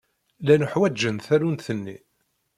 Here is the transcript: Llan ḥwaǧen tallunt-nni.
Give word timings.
Llan 0.41 0.63
ḥwaǧen 0.71 1.17
tallunt-nni. 1.27 1.97